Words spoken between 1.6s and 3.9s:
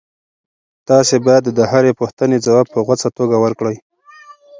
هرې پوښتنې ځواب په غوڅه توګه ورکړئ.